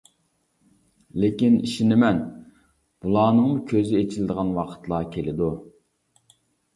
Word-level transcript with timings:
لېكىن، 1.23 1.57
ئىشىنىمەن، 1.67 2.21
بۇلارنىڭمۇ 3.05 3.57
كۆزى 3.73 3.99
ئېچىلىدىغان 3.99 4.49
ۋاقىتلار 4.57 5.05
كېلىدۇ. 5.17 5.51